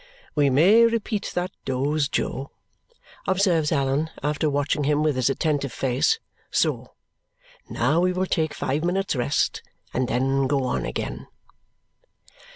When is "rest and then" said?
9.15-10.47